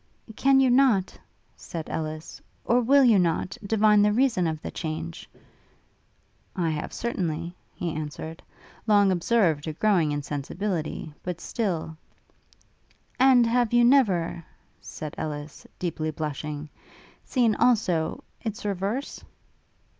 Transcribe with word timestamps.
'Can 0.35 0.59
you 0.59 0.71
not,' 0.71 1.15
said 1.55 1.87
Ellis, 1.87 2.41
'or 2.65 2.81
will 2.81 3.03
you 3.03 3.19
not, 3.19 3.55
divine 3.63 4.01
the 4.01 4.11
reason 4.11 4.47
of 4.47 4.59
the 4.59 4.71
change?' 4.71 5.29
'I 6.55 6.71
have 6.71 6.91
certainly,' 6.91 7.53
he 7.75 7.91
answered, 7.93 8.41
'long 8.87 9.11
observed 9.11 9.67
a 9.67 9.73
growing 9.73 10.11
insensibility; 10.11 11.13
but 11.21 11.39
still' 11.39 11.95
'And 13.19 13.45
have 13.45 13.73
you 13.73 13.85
never,' 13.85 14.43
said 14.81 15.13
Ellis, 15.19 15.67
deeply 15.77 16.09
blushing, 16.09 16.69
'seen, 17.23 17.53
also, 17.53 18.23
its 18.43 18.65
reverse?' 18.65 19.23